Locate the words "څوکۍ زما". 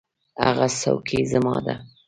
0.81-1.55